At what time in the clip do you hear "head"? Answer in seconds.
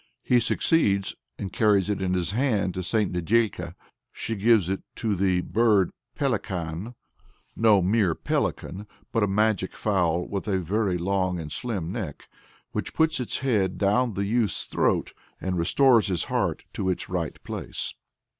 13.41-13.77